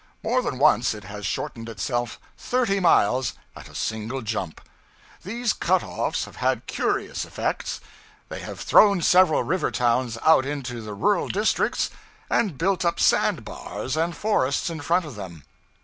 More 0.23 0.41
than 0.41 0.57
once 0.57 0.95
it 0.95 1.03
has 1.03 1.27
shortened 1.27 1.69
itself 1.69 2.19
thirty 2.35 2.79
miles 2.79 3.33
at 3.55 3.69
a 3.69 3.75
single 3.75 4.23
jump! 4.23 4.59
These 5.23 5.53
cut 5.53 5.83
offs 5.83 6.25
have 6.25 6.37
had 6.37 6.65
curious 6.65 7.23
effects: 7.23 7.79
they 8.27 8.39
have 8.39 8.59
thrown 8.59 9.03
several 9.03 9.43
river 9.43 9.69
towns 9.69 10.17
out 10.25 10.43
into 10.43 10.81
the 10.81 10.95
rural 10.95 11.27
districts, 11.27 11.91
and 12.31 12.57
built 12.57 12.83
up 12.83 12.99
sand 12.99 13.45
bars 13.45 13.95
and 13.95 14.17
forests 14.17 14.71
in 14.71 14.79
front 14.79 15.05
of 15.05 15.13
them. 15.13 15.43